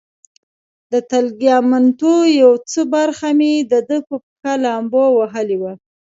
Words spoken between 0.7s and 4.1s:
د تګلیامنتو یو څه برخه مې د ده